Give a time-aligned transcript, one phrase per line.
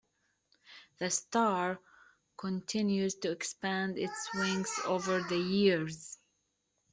[0.97, 1.77] "The Star"
[2.35, 6.17] continues to expand its wings over the years.